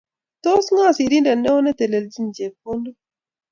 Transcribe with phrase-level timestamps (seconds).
[0.43, 2.97] Tos ngo sirindet neo netelchini chepkodnok?